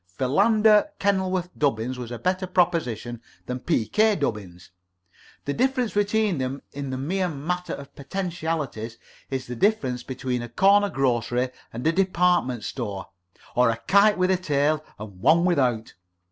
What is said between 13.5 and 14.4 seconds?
or a kite with a